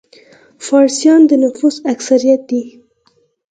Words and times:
فارسیان 0.65 1.21
د 1.29 1.31
نفوس 1.43 1.75
اکثریت 1.93 2.41
دي. 2.49 2.61